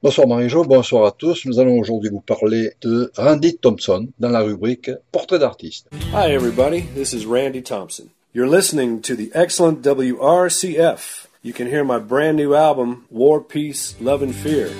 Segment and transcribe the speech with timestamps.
[0.00, 1.44] Bonsoir Marie-Jo, bonsoir à tous.
[1.44, 5.88] Nous allons aujourd'hui vous parler de Randy Thompson dans la rubrique Portrait d'artiste.
[6.12, 8.10] Hi everybody, this is Randy Thompson.
[8.32, 11.26] You're listening to the excellent WRCF.
[11.42, 14.70] You can hear my brand new album War, Peace, Love and Fear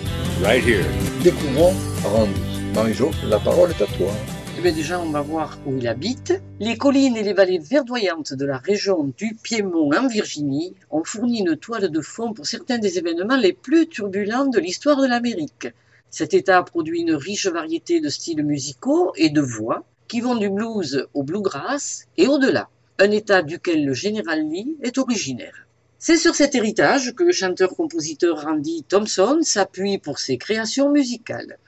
[0.41, 0.87] right here.
[1.25, 1.75] Découvrons
[2.05, 2.41] Randy.
[2.77, 4.13] Marie-Jo, la parole est à toi.
[4.59, 6.35] Eh bien déjà, on va voir où il habite.
[6.59, 11.39] Les collines et les vallées verdoyantes de la région du Piémont en Virginie ont fourni
[11.39, 15.69] une toile de fond pour certains des événements les plus turbulents de l'histoire de l'Amérique.
[16.11, 20.51] Cet État produit une riche variété de styles musicaux et de voix qui vont du
[20.51, 22.69] blues au bluegrass et au-delà.
[22.99, 25.69] Un État duquel le général Lee est originaire.
[26.01, 31.59] C'est sur cet héritage que le chanteur-compositeur Randy Thompson s'appuie pour ses créations musicales.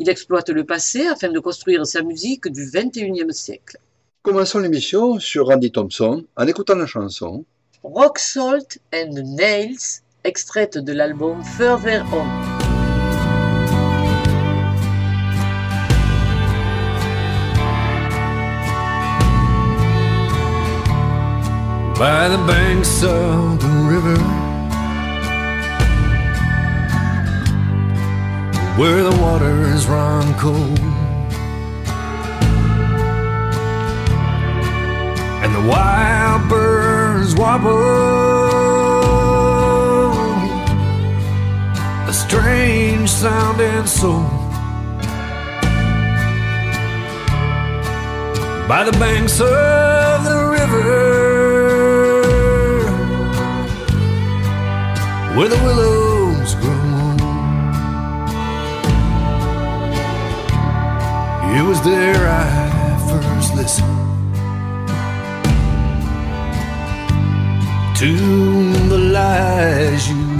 [0.00, 3.78] Il exploite le passé afin de construire sa musique du XXIe siècle.
[4.22, 7.44] Commençons l'émission sur Randy Thompson en écoutant la chanson
[7.82, 12.26] Rock Salt and Nails, extraite de l'album Further On.
[21.98, 24.47] By the banks of the river
[28.78, 30.78] where the waters run cold.
[35.42, 37.72] And the wild birds wobble,
[42.08, 44.22] a strange sounding soul.
[48.68, 50.84] By the banks of the river,
[55.36, 56.07] where the willows
[61.56, 63.98] It was there I first listened
[67.96, 70.37] to the lies you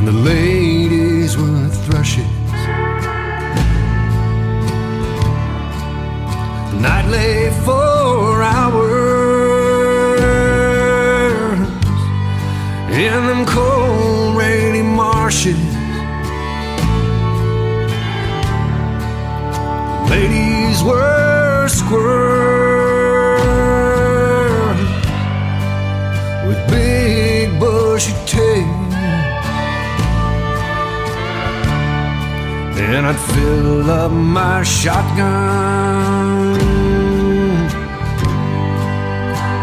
[0.00, 2.24] and the ladies were thrushes,
[6.70, 8.80] the night lay for hours
[12.90, 15.60] in them cold, rainy marshes.
[20.08, 22.19] Ladies were squirrels.
[33.40, 36.52] Fill up my shotgun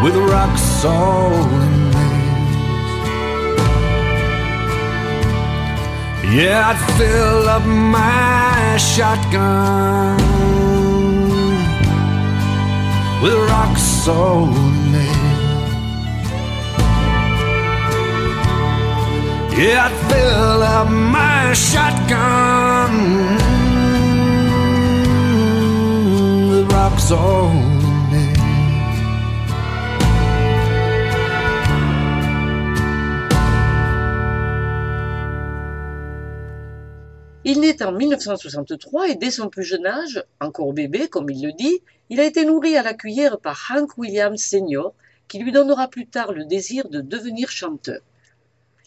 [0.02, 1.78] with rock salt and
[6.36, 10.18] Yeah, I'd fill up my shotgun
[13.22, 14.50] with rock salt
[19.60, 23.47] Yeah, I'd fill up my shotgun
[27.10, 27.14] Il
[37.60, 41.80] naît en 1963 et dès son plus jeune âge, encore bébé comme il le dit,
[42.10, 44.92] il a été nourri à la cuillère par Hank Williams Sr.,
[45.28, 48.02] qui lui donnera plus tard le désir de devenir chanteur.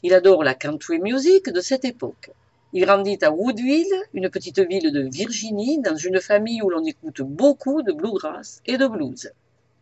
[0.04, 2.30] Il adore la country music de cette époque.
[2.74, 7.22] Il grandit à Woodville, une petite ville de Virginie, dans une famille où l'on écoute
[7.22, 9.30] beaucoup de bluegrass et de blues.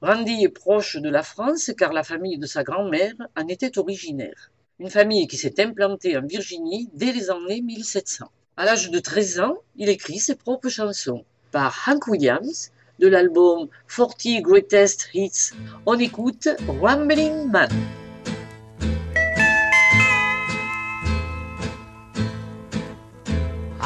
[0.02, 4.50] Randy est proche de la France car la famille de sa grand-mère en était originaire.
[4.80, 8.26] Une famille qui s'est implantée en Virginie dès les années 1700.
[8.58, 11.24] À l'âge de 13 ans, il écrit ses propres chansons.
[11.52, 15.52] Par Hank Williams, de l'album 40 Greatest Hits,
[15.86, 16.48] on écoute
[16.82, 17.70] Rambling Man.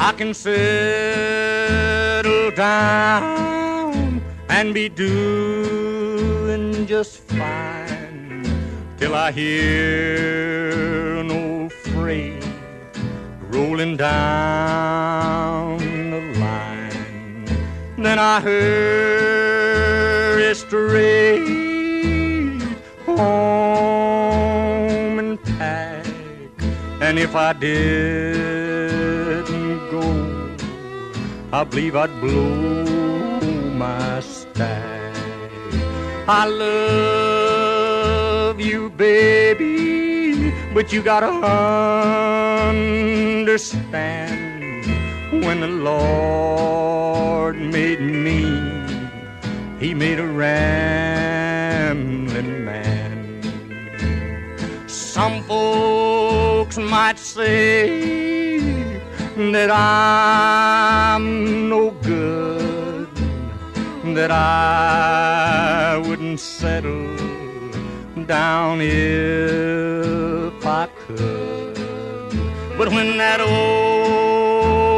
[0.06, 0.60] I can settle
[2.50, 4.20] down
[4.50, 8.44] and be doing just fine
[8.98, 12.44] till I hear an old freight
[13.48, 15.78] rolling down
[16.10, 17.46] the line.
[17.96, 19.34] Then I hurry
[20.54, 21.48] straight
[23.06, 23.18] home
[25.18, 26.06] and pack,
[27.00, 28.63] and if I didn't
[29.94, 30.02] go,
[31.52, 33.40] I believe I'd blow
[33.84, 35.16] my stack.
[36.26, 41.32] I love you, baby, but you gotta
[42.70, 44.42] understand
[45.44, 48.40] when the Lord made me,
[49.78, 53.12] He made a rambling man.
[54.88, 58.43] Some folks might say
[59.36, 63.08] that I'm no good,
[64.14, 67.16] that I wouldn't settle
[68.26, 71.74] down if I could.
[72.78, 73.40] But when that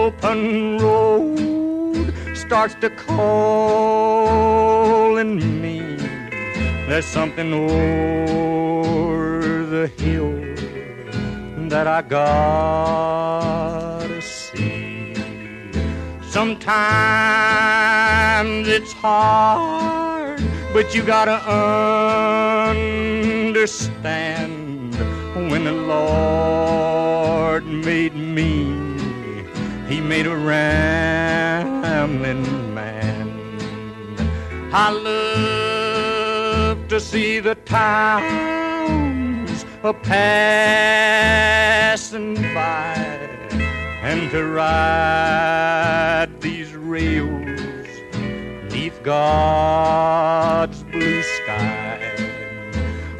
[0.02, 3.16] open road starts to call
[5.16, 5.96] in me,
[6.88, 10.34] there's something over the hill
[11.70, 13.95] that I see.
[16.36, 16.68] Sometimes
[18.68, 20.42] it's hard,
[20.74, 21.40] but you gotta
[23.48, 24.94] understand
[25.50, 28.66] when the Lord made me,
[29.88, 32.44] He made a rambling
[32.74, 33.32] man.
[34.74, 40.74] I love to see the towns a passing
[42.52, 43.15] by
[44.06, 47.88] and to ride these rails
[48.72, 52.14] neath God's blue sky.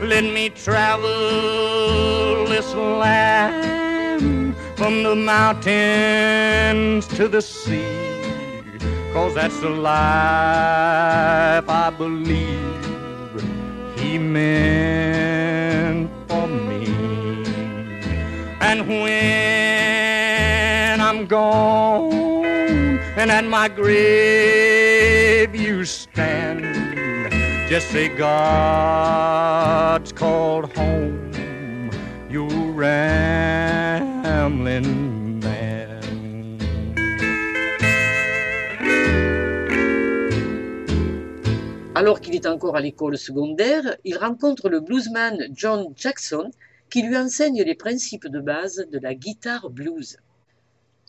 [0.01, 8.63] Let me travel this land from the mountains to the sea,
[9.13, 13.43] cause that's the life I believe
[13.97, 16.87] He meant for me.
[18.61, 19.66] And when
[21.29, 26.65] Gone and at my grave you stand,
[27.69, 27.93] just
[30.15, 31.91] called home,
[32.31, 32.67] you.
[41.95, 46.51] Alors qu'il est encore à l'école secondaire, il rencontre le bluesman John Jackson
[46.91, 50.19] qui lui enseigne les principes de base de la guitare blues.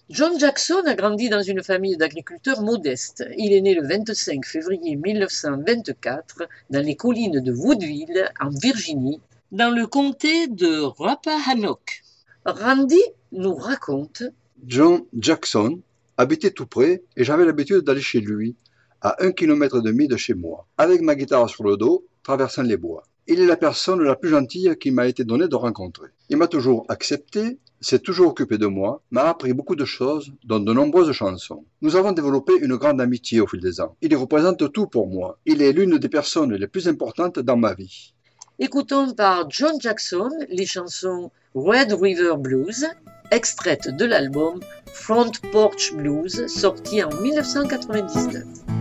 [0.09, 3.25] John Jackson a grandi dans une famille d'agriculteurs modestes.
[3.37, 9.19] Il est né le 25 février 1924 dans les collines de Woodville, en Virginie,
[9.51, 12.03] dans le comté de Rappahannock.
[12.45, 13.01] Randy
[13.33, 14.23] nous raconte
[14.65, 15.81] John Jackson
[16.15, 18.55] habitait tout près et j'avais l'habitude d'aller chez lui,
[19.01, 22.63] à un kilomètre et demi de chez moi, avec ma guitare sur le dos, traversant
[22.63, 23.03] les bois.
[23.29, 26.07] Il est la personne la plus gentille qui m'a été donnée de rencontrer.
[26.29, 30.61] Il m'a toujours accepté, s'est toujours occupé de moi, m'a appris beaucoup de choses, dont
[30.61, 31.65] de nombreuses chansons.
[31.81, 33.97] Nous avons développé une grande amitié au fil des ans.
[34.01, 35.39] Il représente tout pour moi.
[35.45, 38.13] Il est l'une des personnes les plus importantes dans ma vie.
[38.59, 42.85] Écoutons par John Jackson les chansons Red River Blues,
[43.31, 44.61] extraites de l'album
[44.93, 48.76] Front Porch Blues, sorti en 1999.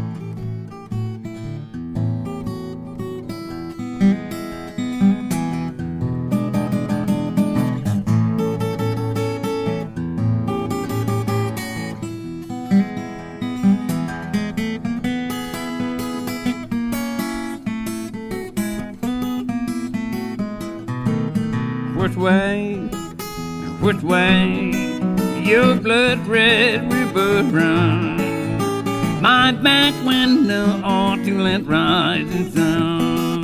[31.66, 33.42] Rising sun.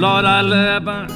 [0.00, 1.06] Lord, I love her,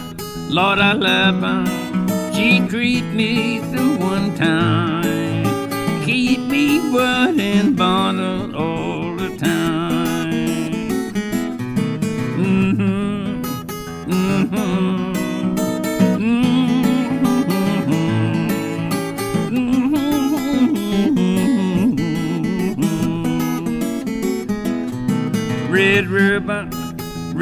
[0.49, 2.33] Lord, I love her.
[2.35, 8.48] She treat me so one time, keep me wet and bottled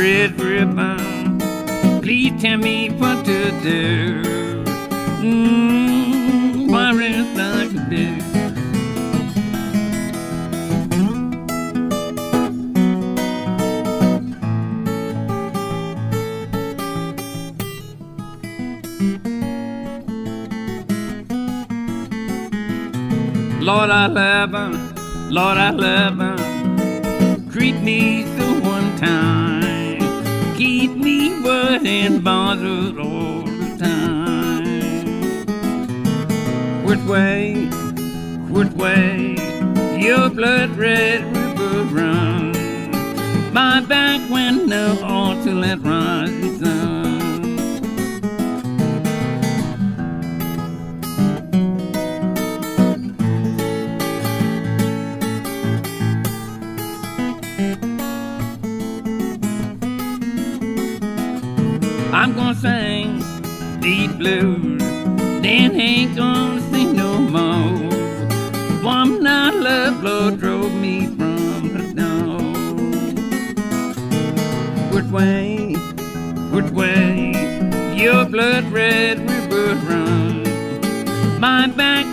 [0.06, 1.40] red ribbon,
[2.00, 4.22] please tell me what to do.
[5.20, 5.65] Mm,
[62.60, 63.22] sing
[63.80, 64.80] deep blues,
[65.42, 67.90] then ain't gonna sing no more.
[68.82, 72.40] One night love blow drove me from the door.
[74.94, 75.74] Which way,
[76.54, 77.32] which way,
[77.94, 81.40] your blood red river run?
[81.40, 82.05] My back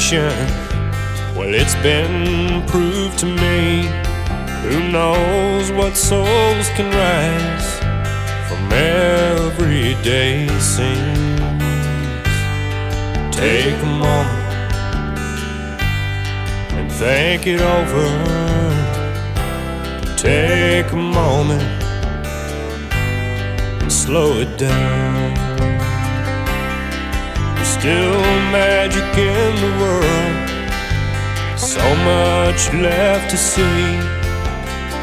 [0.00, 0.32] inspiration.
[1.36, 3.88] Well, it's been proved to me.
[4.62, 7.78] Who knows what souls can rise
[8.48, 11.40] from everyday sins?
[13.34, 14.62] Take a moment
[16.72, 18.08] and think it over.
[20.16, 21.62] Take a moment
[23.82, 25.49] and slow it down.
[27.80, 28.20] Still
[28.52, 30.36] magic in the world.
[31.58, 33.96] So much left to see.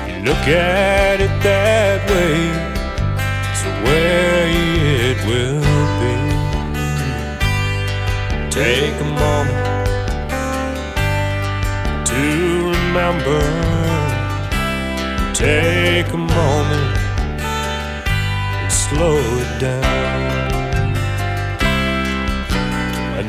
[0.08, 2.38] You look at it that way.
[3.50, 4.46] It's where
[5.10, 5.64] it will
[6.02, 6.18] be.
[8.52, 9.88] Take a moment
[12.06, 12.22] to
[12.78, 13.42] remember.
[15.34, 16.96] Take a moment
[17.42, 20.37] and slow it down.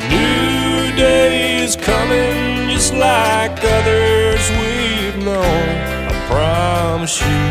[0.09, 5.67] New day is coming just like others we've known.
[6.07, 7.41] I promise you,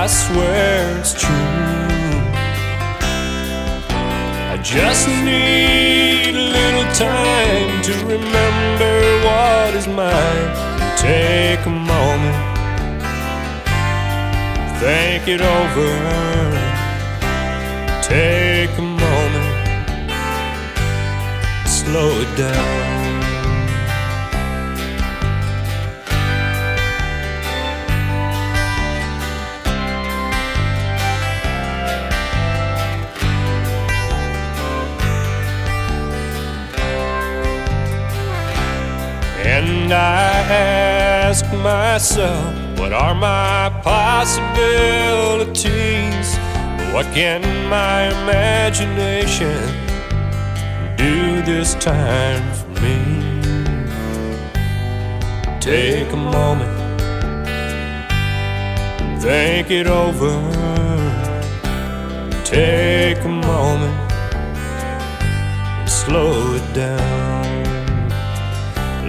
[0.00, 1.34] I swear it's true.
[4.52, 8.94] I just need a little time to remember
[9.26, 10.48] what is mine.
[10.96, 12.38] Take a moment,
[14.80, 15.90] think it over.
[18.02, 18.45] Take
[21.96, 22.52] slow it down.
[39.46, 44.46] And I ask myself, what are my possibilities?
[46.92, 49.85] What can my imagination
[51.06, 52.98] do this time for me?
[55.60, 56.76] Take a moment,
[59.22, 60.34] think it over.
[62.44, 63.98] Take a moment
[65.80, 67.44] and slow it down.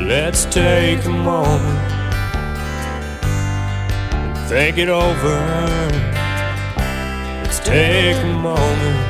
[0.07, 1.83] Let's take a moment
[4.47, 5.37] think it over.
[7.43, 9.06] Let's take a moment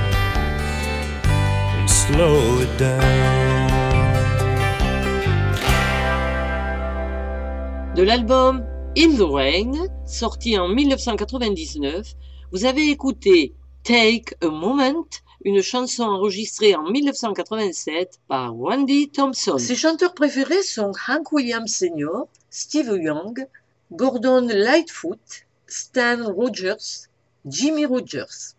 [7.96, 8.66] De l'album
[8.98, 9.74] In the Rain,
[10.06, 12.14] sorti en 1999,
[12.54, 15.06] vous avez écouté Take a Moment,
[15.44, 19.58] une chanson enregistrée en 1987 par Randy Thompson.
[19.58, 23.46] Ses chanteurs préférés sont Hank Williams Sr., Steve Young,
[23.92, 25.20] Gordon Lightfoot,
[25.68, 27.10] Stan Rogers,
[27.46, 28.57] Jimmy Rogers.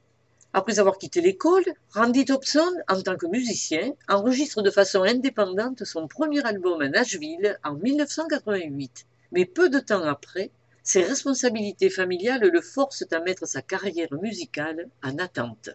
[0.55, 6.09] Après avoir quitté l'école, Randy Thompson, en tant que musicien, enregistre de façon indépendante son
[6.09, 9.07] premier album à Nashville en 1988.
[9.33, 10.50] Mais peu de temps après,
[10.83, 15.69] ses responsabilités familiales le forcent à mettre sa carrière musicale en attente.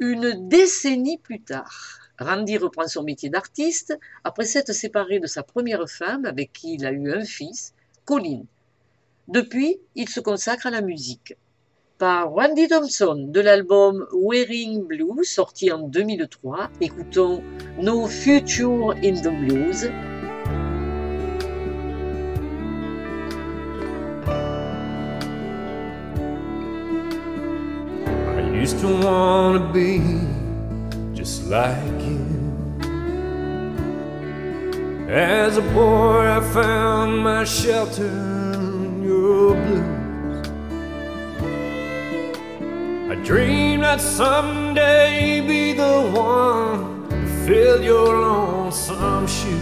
[0.00, 5.88] Une décennie plus tard, Randy reprend son métier d'artiste après s'être séparé de sa première
[5.88, 7.72] femme avec qui il a eu un fils,
[8.04, 8.42] Colin.
[9.28, 11.36] Depuis, il se consacre à la musique.
[12.00, 17.42] Par Randy Thompson de l'album Wearing Blue sorti en 2003, écoutons
[17.78, 19.84] No Future in the Blues
[28.34, 30.00] I used to want to be
[31.14, 32.24] just like you.
[35.06, 39.99] As a boy, I found my shelter in your blues.
[43.24, 49.60] Dreamed I'd someday be the one to fill your lonesome shoes.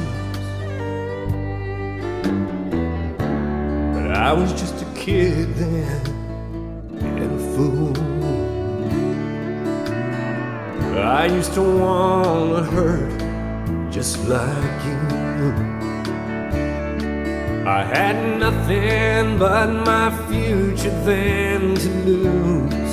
[3.95, 6.07] But I was just a kid then
[6.99, 8.19] and a fool.
[10.99, 13.19] I used to want to hurt
[13.91, 15.79] just like you.
[17.67, 22.88] I had nothing but my future then to lose.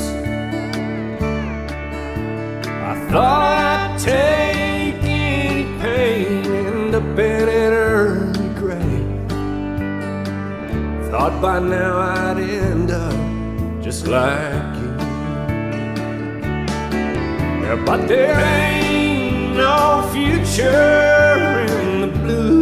[3.10, 9.30] Thought I'd take any pain and up in an early grave.
[11.12, 14.96] Thought by now I'd end up just like you.
[17.64, 22.56] Yeah, but there ain't no future in the blue.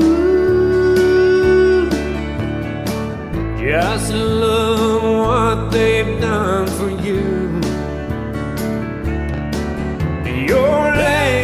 [3.59, 6.67] Just look what they've done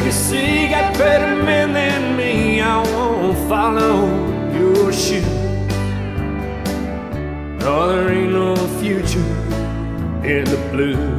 [0.10, 2.62] legacy got better men than me.
[2.62, 4.08] I won't follow
[4.52, 5.22] your shoe.
[7.60, 9.20] No, there ain't no future
[10.24, 11.19] in the blue.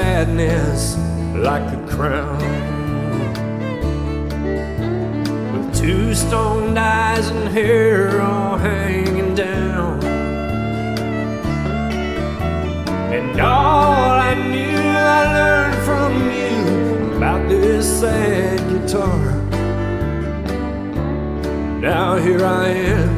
[0.00, 0.96] Sadness
[1.48, 2.40] like a crown.
[5.52, 10.02] With two stoned eyes and hair all hanging down.
[13.16, 14.80] And all I knew
[15.16, 19.24] I learned from you about this sad guitar.
[21.88, 23.12] Now here I am,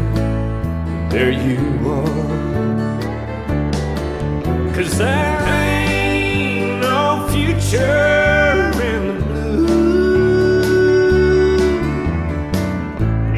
[1.11, 1.61] there you
[1.99, 2.23] are.
[4.75, 5.32] Cause ain't
[7.73, 9.87] no future in the blue.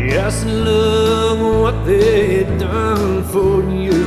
[0.08, 4.04] Just look what they done for you.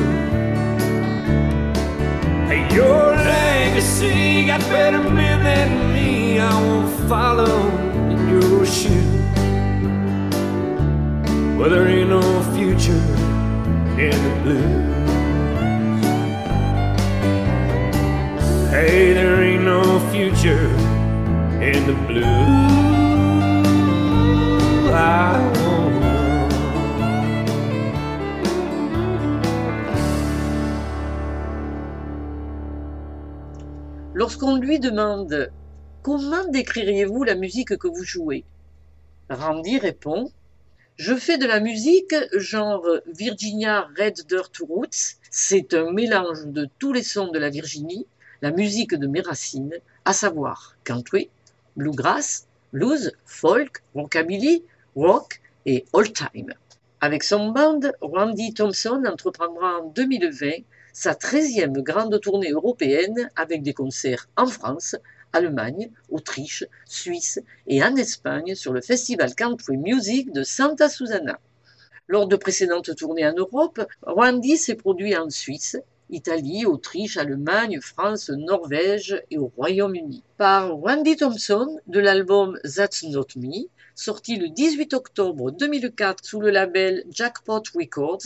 [2.73, 6.39] Your legacy got better men than me.
[6.39, 7.69] I won't follow
[8.11, 9.05] in your shoes.
[11.57, 12.21] Well, there ain't no
[12.53, 13.03] future
[13.97, 14.87] in the blue.
[18.69, 19.96] Hey, there ain't no
[34.13, 35.51] Lorsqu'on lui demande
[36.03, 38.45] Comment décririez-vous la musique que vous jouez?
[39.31, 40.31] Randy répond
[40.97, 45.17] Je fais de la musique genre Virginia Red Dirt Roots.
[45.31, 48.05] C'est un mélange de tous les sons de la Virginie,
[48.43, 49.73] la musique de mes racines,
[50.07, 51.29] à savoir country,
[51.75, 54.63] bluegrass, blues, folk, rockabilly,
[54.95, 56.53] rock et old time.
[57.01, 63.73] Avec son band, Randy Thompson entreprendra en 2020 sa 13e grande tournée européenne avec des
[63.73, 64.95] concerts en France,
[65.33, 71.37] Allemagne, Autriche, Suisse et en Espagne sur le festival Country Music de Santa Susana.
[72.07, 75.75] Lors de précédentes tournées en Europe, Randy s'est produit en Suisse,
[76.09, 80.23] Italie, Autriche, Allemagne, France, Norvège et au Royaume-Uni.
[80.37, 86.49] Par Randy Thompson de l'album That's Not Me, sorti le 18 octobre 2004 sous le
[86.49, 88.23] label Jackpot Records,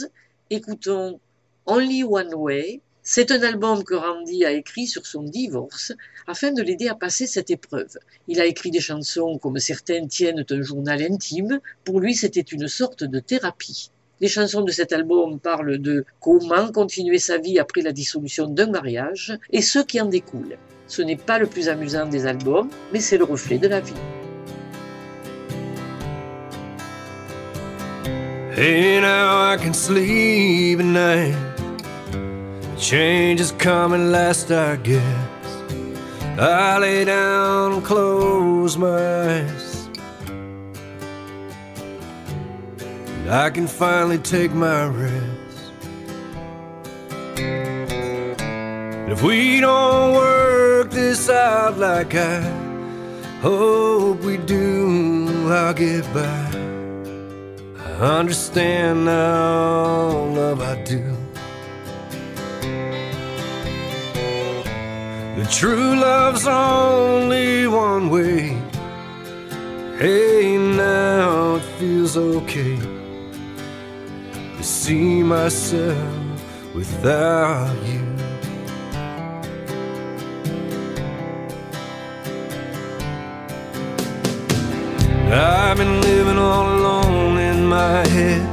[0.49, 1.19] écoutons
[1.65, 2.81] Only One Way.
[3.03, 5.91] C'est un album que Randy a écrit sur son divorce
[6.27, 7.97] afin de l'aider à passer cette épreuve.
[8.27, 11.59] Il a écrit des chansons comme certains tiennent un journal intime.
[11.83, 13.89] Pour lui, c'était une sorte de thérapie.
[14.21, 18.69] Les chansons de cet album parlent de comment continuer sa vie après la dissolution d'un
[18.69, 20.57] mariage et ce qui en découle.
[20.85, 23.95] Ce n'est pas le plus amusant des albums, mais c'est le reflet de la vie.
[43.21, 45.71] And I can finally take my rest.
[47.37, 52.41] And if we don't work this out like I
[53.41, 56.49] hope we do, I'll get by.
[57.77, 61.15] I understand now, love, I do.
[65.37, 68.57] The true love's only one way.
[69.99, 72.90] Hey, now it feels okay
[74.91, 78.03] see myself without you.
[85.31, 88.43] I've been living all alone in my head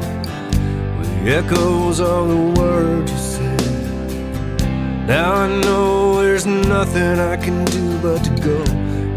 [0.99, 5.09] with echoes of the words you said.
[5.09, 8.61] Now I know there's nothing I can do but to go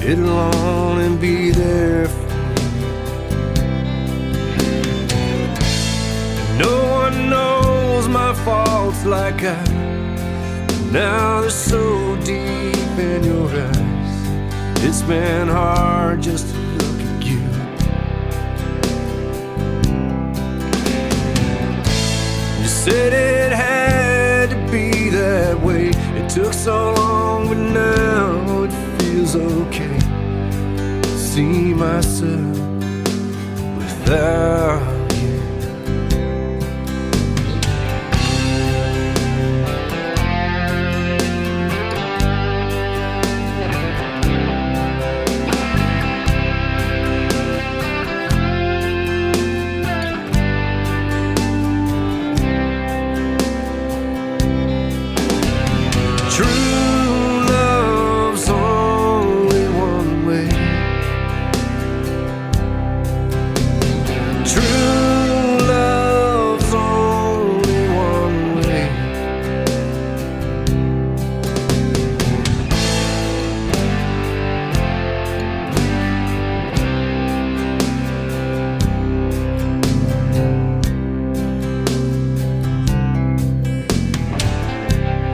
[0.09, 2.07] it alone and be there
[6.61, 9.63] No one knows my faults like I.
[10.91, 14.83] Now they're so deep in your eyes.
[14.85, 17.41] It's been hard just to look at you.
[22.61, 25.87] You said it had to be that way.
[26.19, 29.97] It took so long, but now it feels okay.
[31.15, 32.57] See myself
[33.77, 34.90] without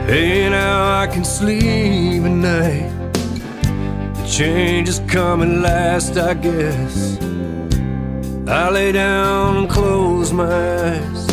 [0.08, 3.12] Hey, now I can sleep at night.
[4.14, 7.18] The change is coming last, I guess.
[8.48, 11.28] I lay down and close my eyes.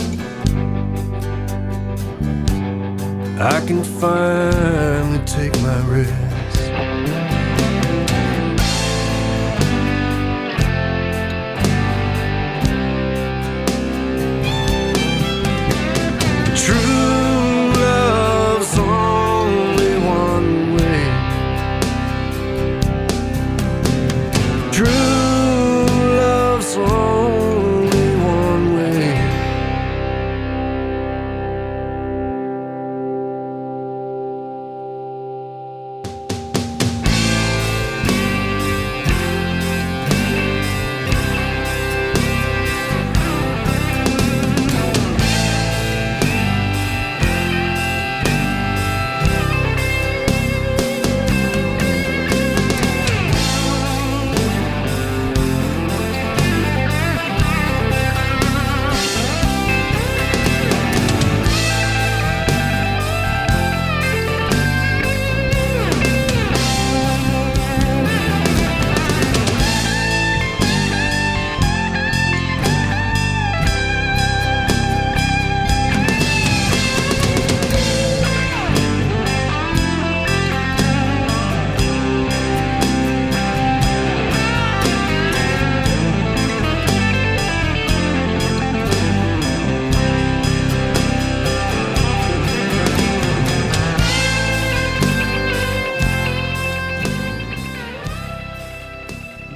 [3.40, 6.25] I can finally take my rest.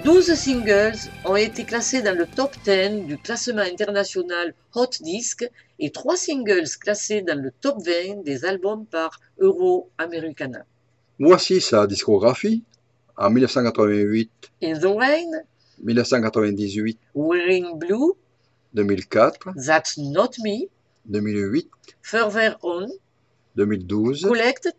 [0.03, 5.45] 12 singles ont été classés dans le top 10 du classement international Hot Disc
[5.77, 10.65] et 3 singles classés dans le top 20 des albums par Euro-Americana.
[11.19, 12.63] Voici sa discographie.
[13.17, 14.31] En 1988,
[14.63, 15.31] In the Rain,
[15.83, 18.13] 1998, Wearing Blue,
[18.75, 20.69] 2004, That's Not Me,
[21.07, 21.69] 2008,
[22.01, 22.87] Further On,
[23.57, 24.75] 2012, Collected,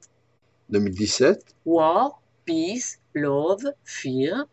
[0.71, 4.47] 2017 War, Peace, Love, Fear,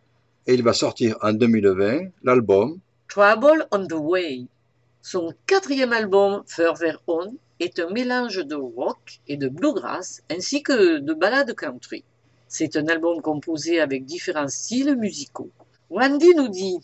[0.47, 2.79] et il va sortir en 2020 l'album
[3.09, 4.45] Trouble on the Way.
[5.01, 10.99] Son quatrième album, Further On, est un mélange de rock et de bluegrass ainsi que
[10.99, 12.03] de ballades country.
[12.47, 15.49] C'est un album composé avec différents styles musicaux.
[15.89, 16.77] Randy nous dit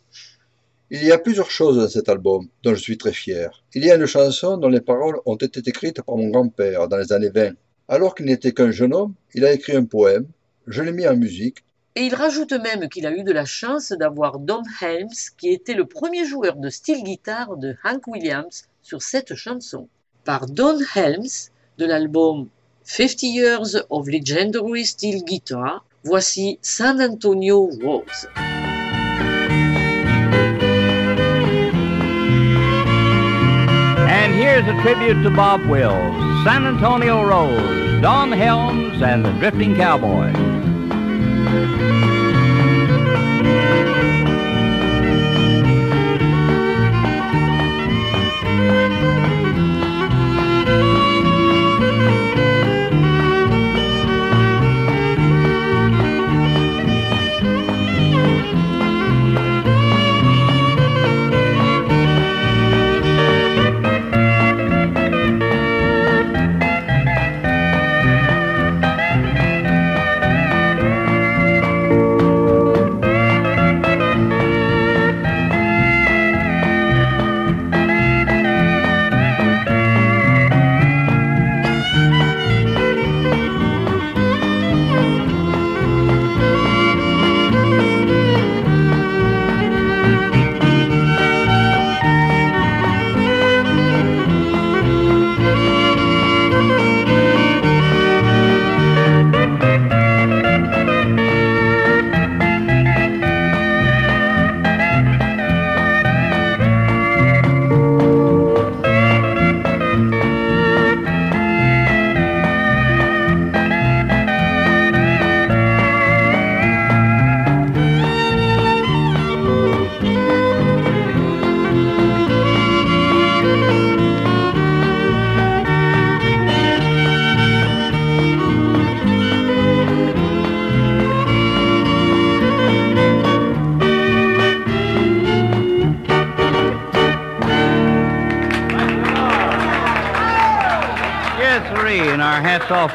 [0.89, 3.63] Il y a plusieurs choses dans cet album dont je suis très fier.
[3.73, 6.97] Il y a une chanson dont les paroles ont été écrites par mon grand-père dans
[6.97, 7.51] les années 20.
[7.87, 10.27] Alors qu'il n'était qu'un jeune homme, il a écrit un poème,
[10.67, 11.63] je l'ai mis en musique,
[11.95, 15.75] Et il rajoute même qu'il a eu de la chance d'avoir Don Helms, qui était
[15.75, 19.87] le premier joueur de style guitare de Hank Williams sur cette chanson.
[20.23, 22.47] Par Don Helms, de l'album
[22.83, 28.27] 50 Years of Legendary Steel Guitar, voici San Antonio Rose.
[34.09, 39.75] And here's a tribute to Bob Wills, San Antonio Rose, Don Helms, and the Drifting
[41.53, 42.03] Cowboy.
[42.03, 42.12] Yes,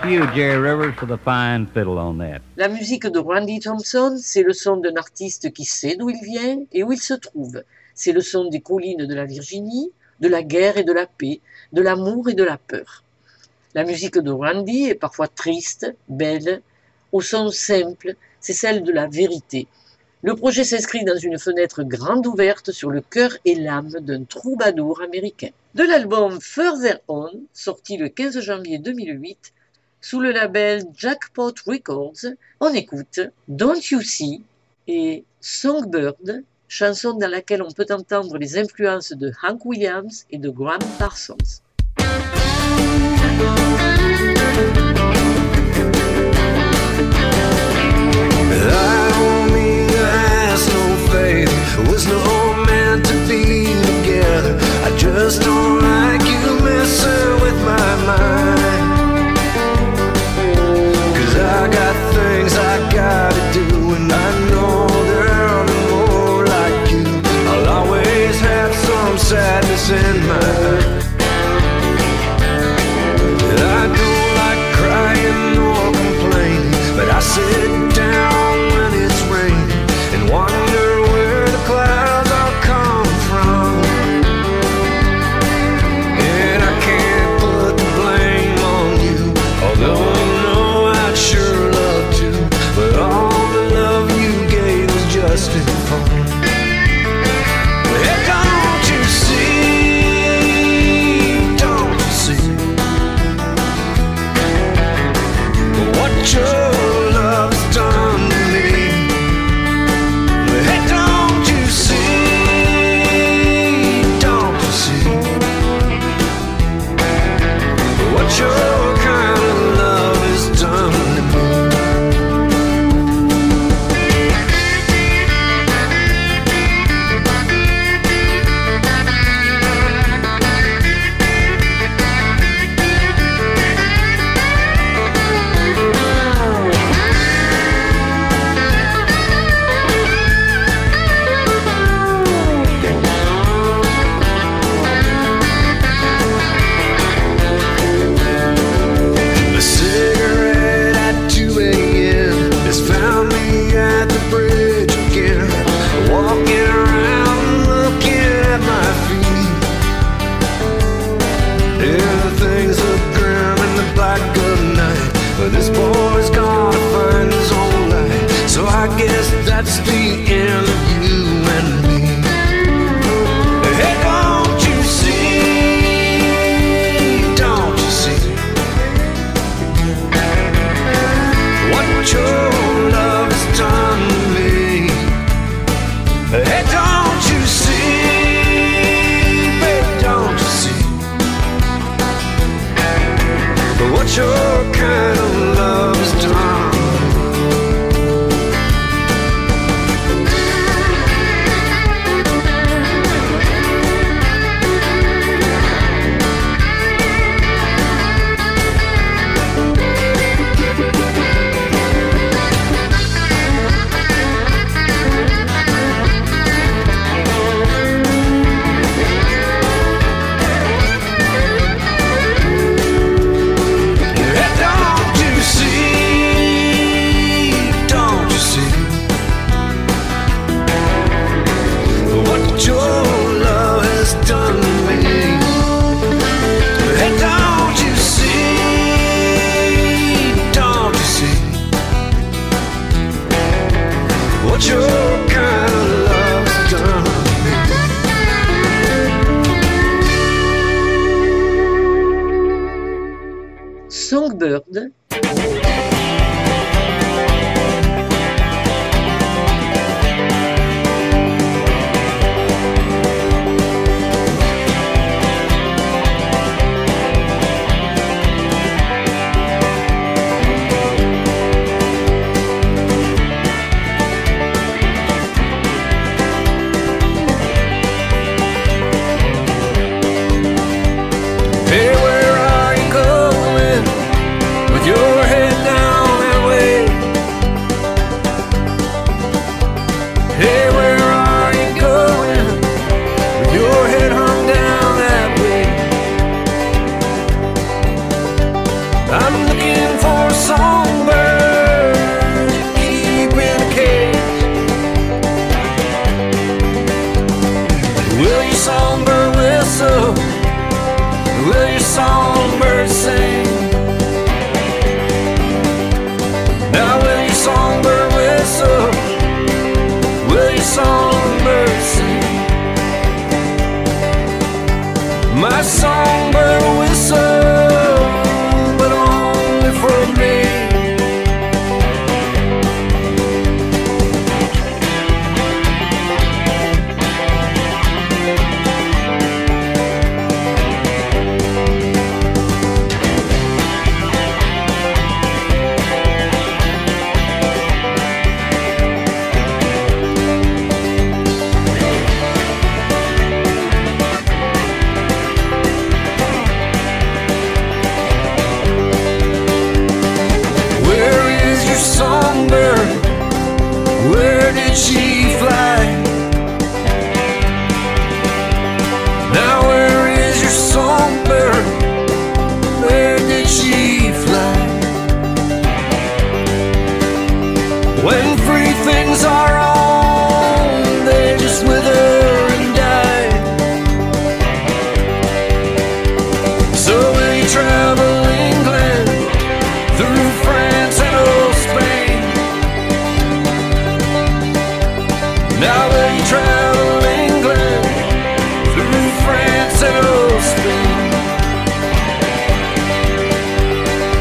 [0.09, 2.40] you, Jerry Rivers, for the fine fiddle on that.
[2.57, 6.64] La musique de Randy Thompson, c'est le son d'un artiste qui sait d'où il vient
[6.73, 7.62] et où il se trouve.
[7.94, 11.40] C'est le son des collines de la Virginie, de la guerre et de la paix,
[11.73, 13.05] de l'amour et de la peur.
[13.75, 16.62] La musique de Randy est parfois triste, belle,
[17.12, 19.66] au son simple, c'est celle de la vérité.
[20.23, 25.03] Le projet s'inscrit dans une fenêtre grande ouverte sur le cœur et l'âme d'un troubadour
[25.03, 25.51] américain.
[25.75, 29.53] De l'album Further On, sorti le 15 janvier 2008,
[30.00, 32.26] sous le label Jackpot Records,
[32.61, 34.42] on écoute Don't You See
[34.87, 40.48] et Songbird, chanson dans laquelle on peut entendre les influences de Hank Williams et de
[40.48, 41.37] Graham Parsons.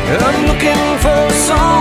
[0.10, 1.77] I'm looking for a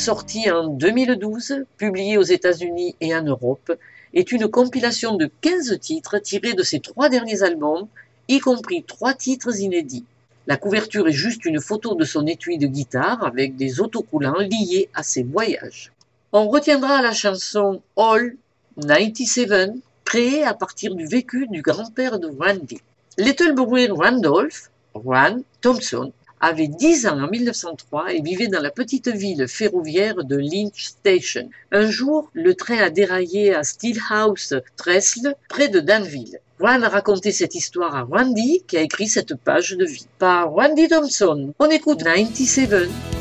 [0.00, 3.70] sorti en 2012, publié aux États-Unis et en Europe,
[4.14, 7.86] est une compilation de 15 titres tirés de ses trois derniers albums,
[8.26, 10.06] y compris trois titres inédits.
[10.46, 14.88] La couverture est juste une photo de son étui de guitare avec des autocollants liés
[14.94, 15.92] à ses voyages.
[16.32, 18.36] On retiendra la chanson All
[18.80, 19.72] 97,
[20.06, 22.80] créée à partir du vécu du grand-père de Randy.
[23.18, 29.08] Little Bruin Randolph, Ran Thompson, avait 10 ans en 1903 et vivait dans la petite
[29.08, 31.48] ville ferroviaire de Lynch Station.
[31.70, 36.40] Un jour, le train a déraillé à Steelhouse Trestle, près de Danville.
[36.58, 40.06] Juan a raconté cette histoire à Randy, qui a écrit cette page de vie.
[40.18, 43.19] Par Randy Thompson, on écoute 97.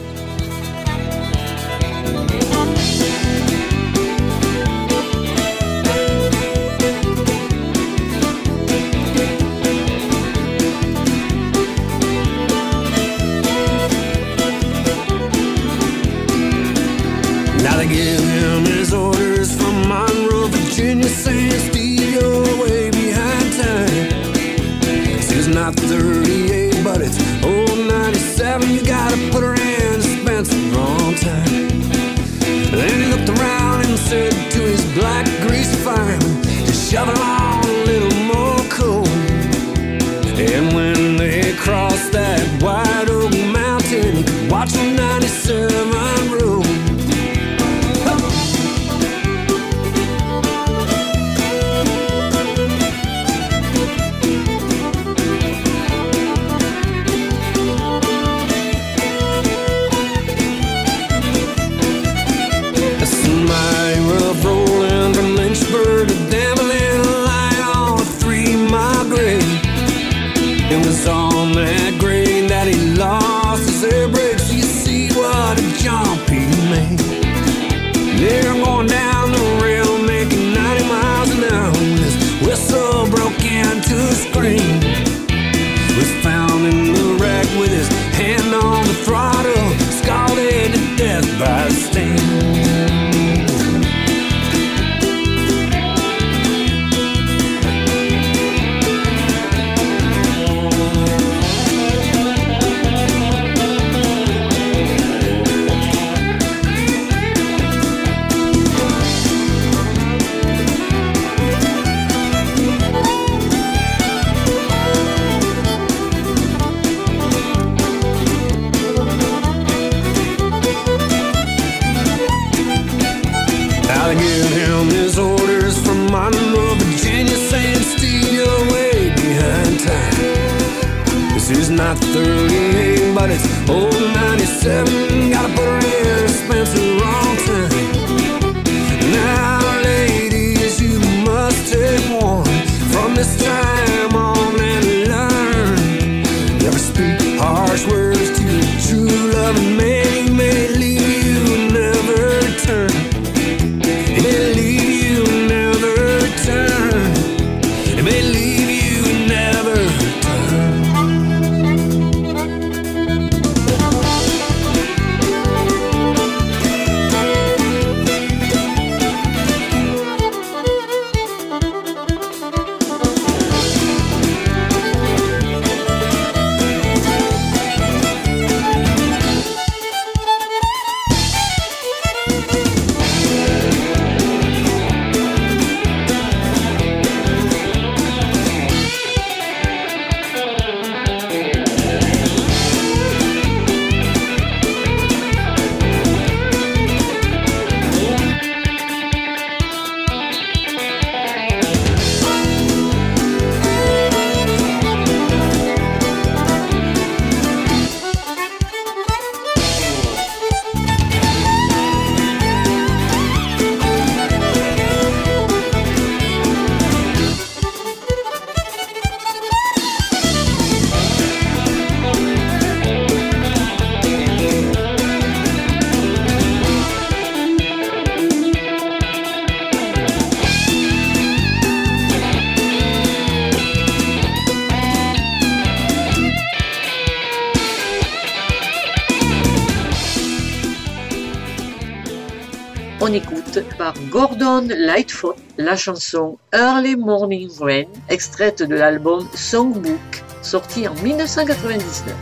[244.60, 252.14] Gordon Lightfoot la chanson Early Morning Rain, extraite de l'album Songbook, sorti en 1999.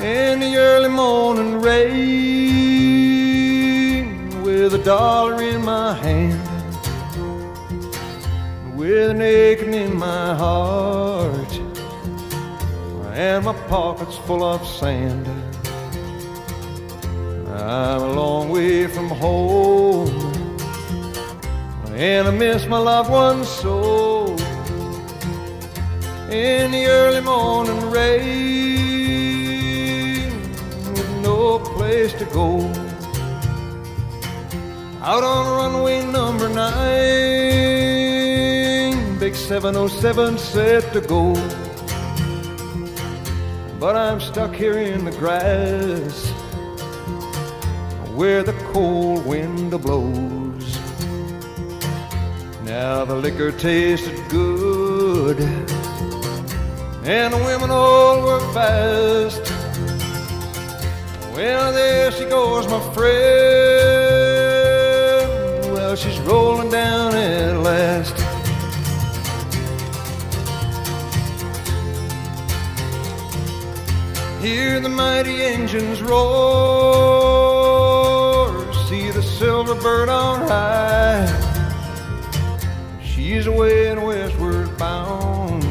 [0.00, 2.02] in the early morning rain
[4.44, 6.40] with a dollar in my hand,
[8.76, 11.60] with an aching in my heart,
[13.12, 15.43] and my pockets full of sand.
[17.64, 20.10] I'm a long way from home,
[21.94, 24.36] and I miss my loved ones so.
[26.30, 28.20] In the early morning rain,
[30.92, 32.70] with no place to go.
[35.00, 36.68] Out on runway number nine,
[39.18, 41.32] big 707 set to go.
[43.80, 46.33] But I'm stuck here in the grass
[48.14, 50.78] where the cold wind blows.
[52.62, 55.40] Now the liquor tasted good,
[57.04, 59.42] and the women all were fast.
[61.34, 63.14] Well, there she goes, my friend.
[65.72, 68.14] Well, she's rolling down at last.
[74.40, 77.23] Hear the mighty engines roar,
[79.74, 81.26] silver bird on high.
[83.02, 85.64] She's away and westward bound,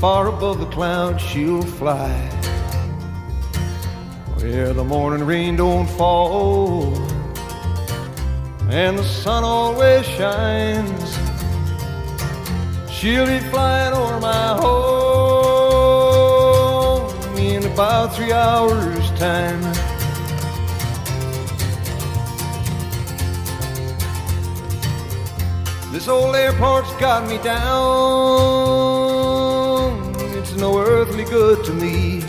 [0.00, 2.10] far above the clouds she'll fly.
[4.36, 6.94] Where the morning rain don't fall,
[8.70, 11.18] and the sun always shines.
[12.90, 14.78] She'll be flying over my home
[17.36, 19.67] in about three hours' time.
[25.98, 27.74] This old airport's got me down.
[30.38, 32.22] It's no earthly good to me.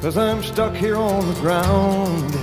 [0.00, 2.34] Cause I'm stuck here on the ground,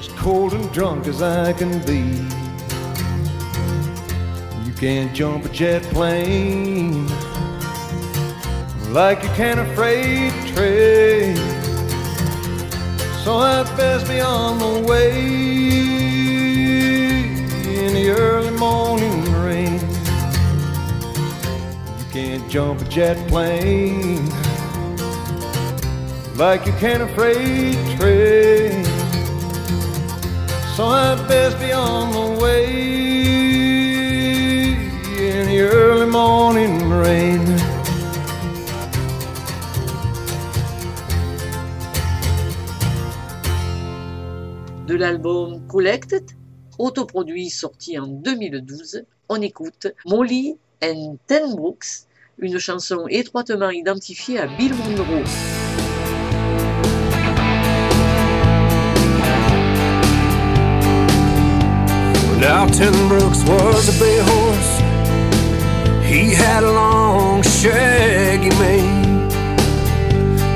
[0.00, 2.00] as cold and drunk as I can be.
[4.66, 7.06] You can't jump a jet plane
[8.90, 11.36] like you can a freight train.
[13.22, 16.01] So I'd best be on the way
[22.52, 24.28] jump a jet plane
[26.36, 28.84] like you can a freight train.
[30.76, 32.64] So I'd best be on the way
[35.16, 37.42] in the early morning rain.
[44.86, 46.36] De l'album Collected,
[46.78, 52.06] autoproduit sorti en 2012, on écoute Molly and Ten Brooks,
[52.42, 55.22] une chanson étroitement identifiée à Bill Monroe.
[62.40, 64.80] Now Tim Brooks was a bay horse.
[66.04, 69.30] He had a long, shaggy mane.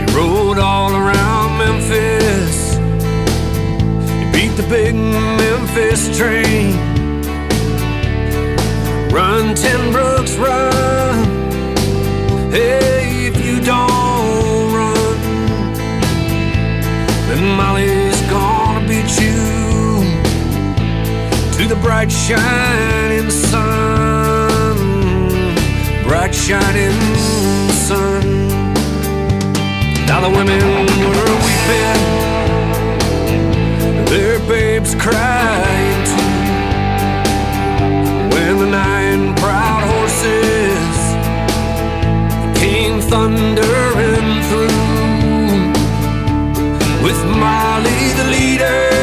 [0.00, 2.74] He rode all around Memphis.
[4.18, 6.74] He beat the big Memphis train.
[9.12, 10.95] Run, Tim Brooks, run.
[12.50, 15.18] Hey, if you don't run,
[17.28, 19.36] then Molly's gonna beat you
[21.56, 24.76] to the bright shining sun,
[26.04, 26.98] bright shining
[27.72, 28.22] sun.
[30.06, 32.02] Now the women were weeping,
[34.06, 36.34] their babes crying too.
[38.32, 40.55] When the nine proud horses
[43.08, 45.72] thundering through,
[47.04, 48.95] with Molly the leader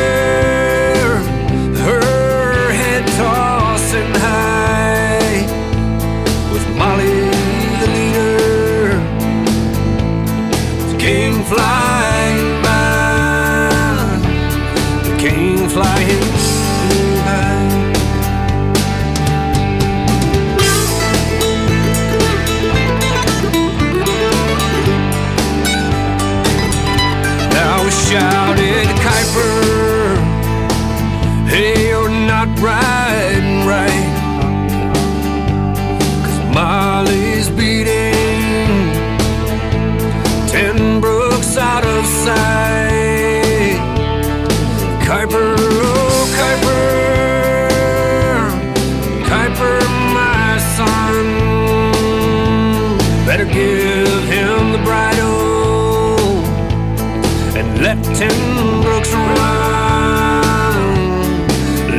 [58.14, 60.84] Ten Brooks Run.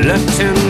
[0.07, 0.64] Let Ten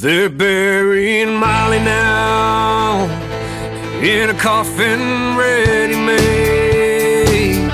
[0.00, 3.04] Cause they're burying Molly now
[4.00, 7.68] in a coffin ready made.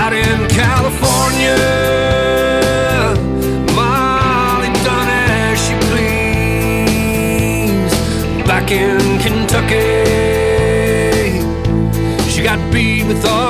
[0.00, 1.58] Out in California,
[3.76, 7.94] Molly done as she pleased.
[8.46, 9.76] Back in Kentucky,
[12.30, 13.41] she got beat with all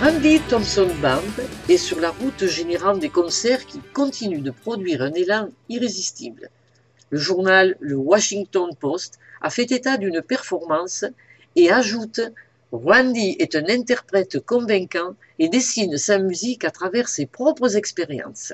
[0.00, 1.22] Randy Thompson Band
[1.68, 6.50] est sur la route générant des concerts qui continuent de produire un élan irrésistible.
[7.10, 11.04] Le journal Le Washington Post a fait état d'une performance
[11.56, 12.20] et ajoute
[12.70, 18.52] Randy est un interprète convaincant et dessine sa musique à travers ses propres expériences.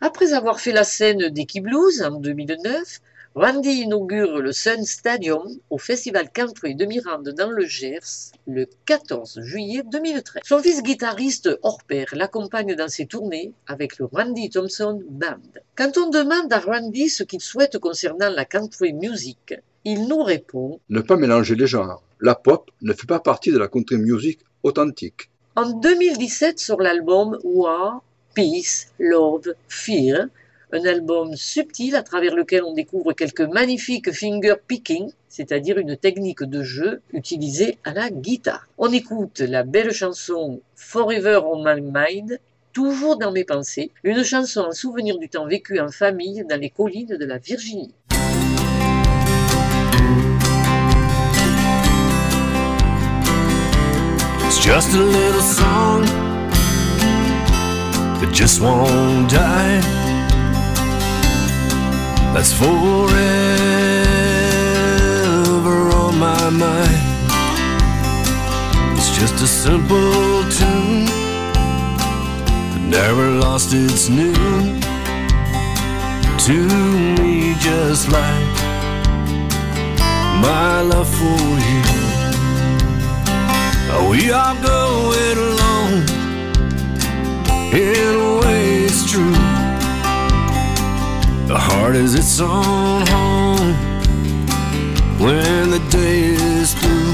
[0.00, 1.32] Après avoir fait la scène
[1.62, 3.00] Blues en 2009,
[3.36, 9.42] Randy inaugure le Sun Stadium au Festival Country de Mirande dans le Gers le 14
[9.44, 10.42] juillet 2013.
[10.44, 15.38] Son fils guitariste hors pair l'accompagne dans ses tournées avec le Randy Thompson Band.
[15.76, 19.54] Quand on demande à Randy ce qu'il souhaite concernant la country music,
[19.84, 22.02] il nous répond Ne pas mélanger les genres.
[22.20, 25.30] La pop ne fait pas partie de la country music authentique.
[25.54, 28.02] En 2017, sur l'album War,
[28.34, 30.26] Peace, Love, Fear,
[30.72, 36.42] un album subtil à travers lequel on découvre quelques magnifiques finger picking, c'est-à-dire une technique
[36.42, 38.68] de jeu utilisée à la guitare.
[38.78, 42.38] On écoute la belle chanson Forever on My Mind,
[42.72, 46.70] toujours dans mes pensées, une chanson en souvenir du temps vécu en famille dans les
[46.70, 47.94] collines de la Virginie.
[62.32, 62.70] That's forever
[66.02, 67.00] on my mind.
[68.96, 71.06] It's just a simple tune
[72.70, 74.80] that never lost its noon.
[76.46, 76.56] To
[77.20, 78.56] me, just like
[80.40, 81.82] my love for you.
[84.10, 86.04] We are going alone.
[87.72, 88.69] In a way.
[91.50, 93.74] The heart is its own home
[95.18, 97.12] when the day is through.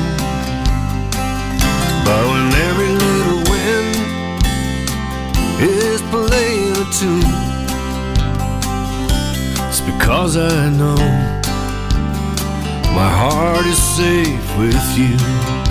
[2.05, 3.97] But when every little wind
[5.59, 7.33] is playing a tune,
[9.71, 10.97] it's because I know
[12.95, 15.66] my heart is safe with you.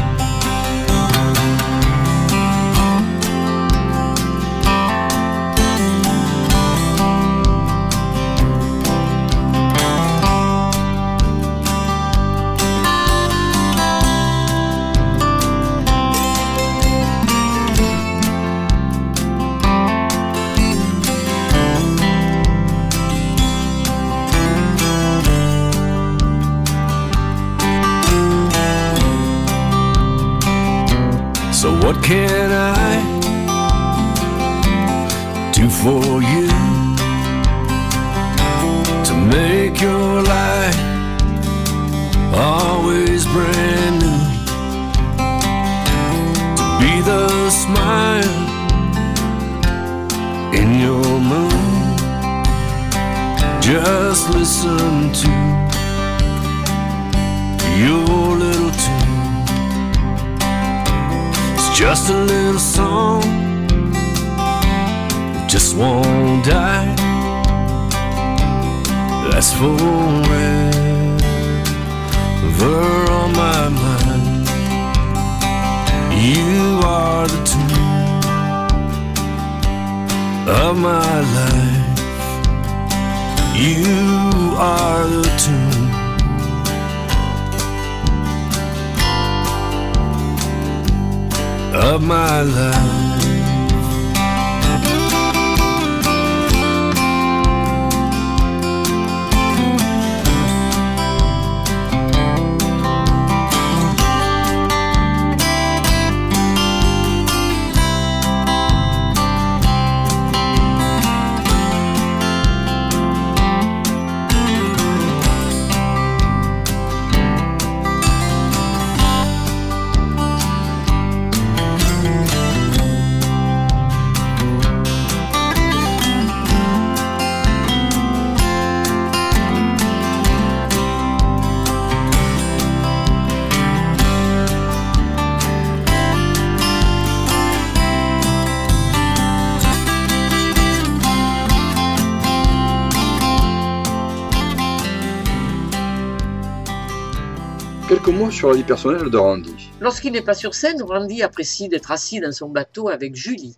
[148.31, 149.69] Sur la vie personnelle de Randy.
[149.79, 153.55] Lorsqu'il n'est pas sur scène, Randy apprécie d'être assis dans son bateau avec Julie.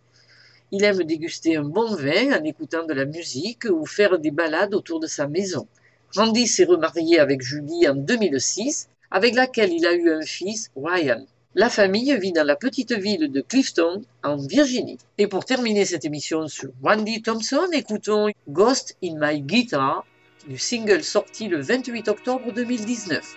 [0.71, 4.73] Il aime déguster un bon vin en écoutant de la musique ou faire des balades
[4.73, 5.67] autour de sa maison.
[6.15, 11.25] Randy s'est remarié avec Julie en 2006, avec laquelle il a eu un fils, Ryan.
[11.55, 14.97] La famille vit dans la petite ville de Clifton, en Virginie.
[15.17, 20.05] Et pour terminer cette émission sur Randy Thompson, écoutons Ghost in My Guitar,
[20.47, 23.35] du single sorti le 28 octobre 2019.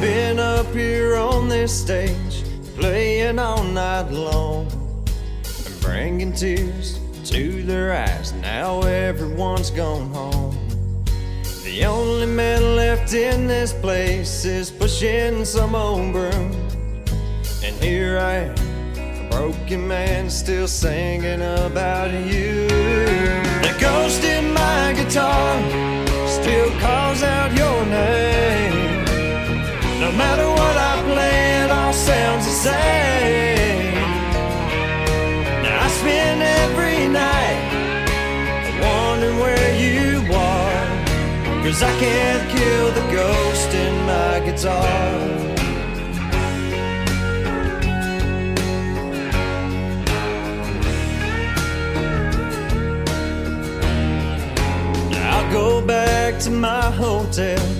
[0.00, 2.42] Been up here on this stage,
[2.74, 4.66] playing all night long,
[5.66, 8.32] and bringing tears to their eyes.
[8.32, 10.56] Now everyone's gone home.
[11.64, 16.50] The only man left in this place is pushing some old broom.
[17.62, 22.68] And here I am, a broken man, still singing about you.
[23.66, 25.60] The ghost in my guitar
[26.26, 27.69] still calls out your.
[30.10, 33.94] No matter what I play, it all sounds the same.
[35.62, 37.62] Now I spend every night
[38.82, 41.62] wondering where you are.
[41.62, 44.84] Cause I can't kill the ghost in my guitar.
[55.30, 57.79] I'll go back to my hotel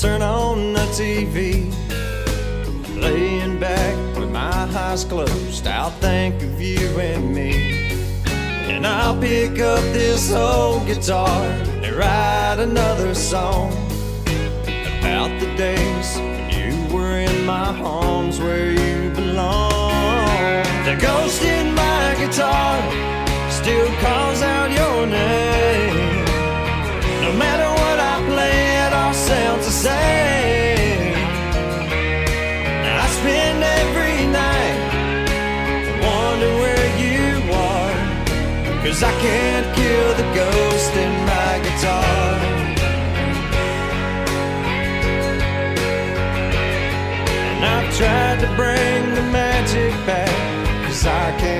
[0.00, 1.70] turn on the TV.
[2.96, 7.92] Laying back with my eyes closed, I'll think of you and me.
[8.72, 11.42] And I'll pick up this old guitar
[11.84, 13.72] and write another song
[15.00, 20.64] about the days when you were in my arms where you belong.
[20.86, 22.80] The ghost in my guitar
[23.50, 26.24] still calls out your name.
[27.20, 27.79] No matter
[29.50, 31.14] sounds the same.
[33.02, 34.78] I spend every night
[36.06, 37.22] wondering where you
[37.52, 37.96] are.
[38.82, 42.30] Cause I can't kill the ghost in my guitar.
[47.50, 50.34] And I've tried to bring the magic back.
[50.86, 51.59] Cause I can't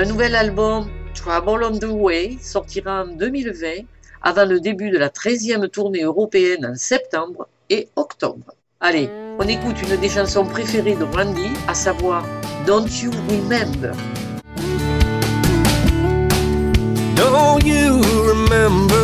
[0.00, 3.84] Un nouvel album, Trouble on the Way, sortira en 2020
[4.22, 8.54] avant le début de la 13e tournée européenne en septembre et octobre.
[8.82, 12.24] Allez, on écoute une des chansons préférées de Brandy, à savoir
[12.66, 13.92] Don't You Remember.
[17.14, 18.94] Don't you remember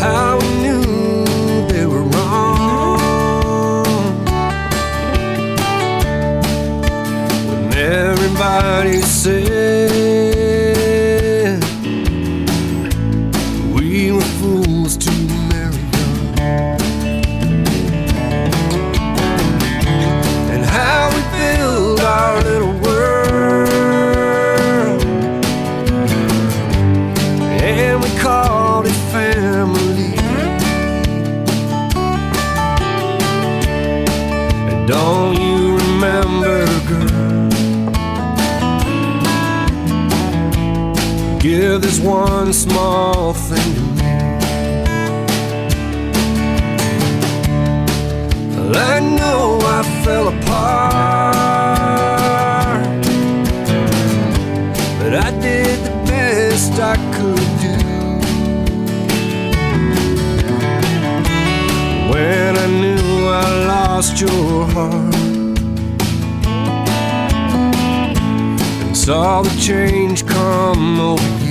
[0.00, 3.84] how we knew they were wrong?
[7.50, 9.41] When everybody said
[41.92, 44.12] This one small thing to me.
[48.48, 50.46] Well, I know I fell apart,
[55.00, 57.76] but I did the best I could do.
[62.10, 65.14] When I knew I lost your heart
[68.80, 71.41] and saw the change come over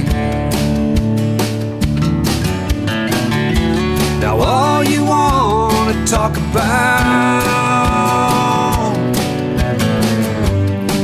[4.22, 7.41] Now all you want to talk about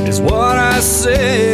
[0.07, 1.46] is what I said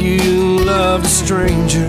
[0.00, 1.88] you you loved a stranger.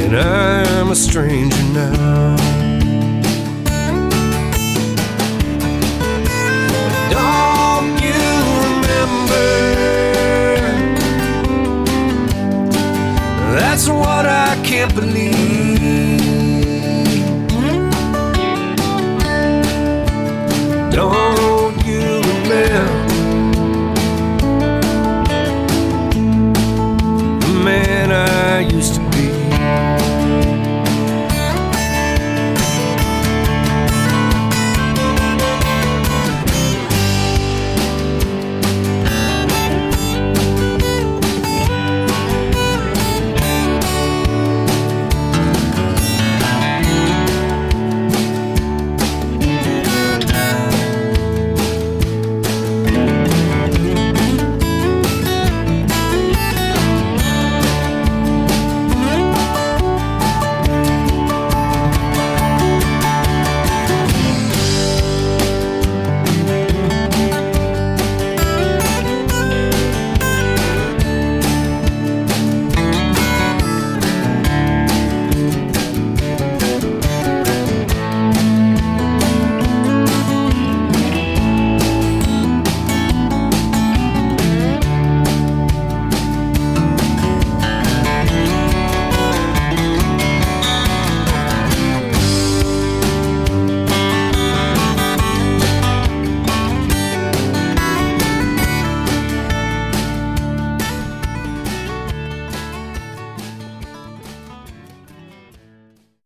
[0.00, 2.36] And I'm a stranger now.
[7.10, 8.22] Don't you
[8.64, 9.46] remember?
[13.54, 15.31] That's what I can't believe.